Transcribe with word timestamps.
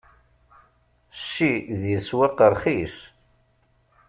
Cci 1.19 1.51
di 1.79 1.93
leswaq 1.97 2.37
ṛxis. 2.51 2.95